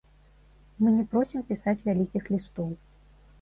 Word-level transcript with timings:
Мы 0.81 0.93
не 0.95 1.03
просім 1.11 1.43
пісаць 1.51 1.75
вялікіх 1.91 2.23
лістоў. 2.37 2.73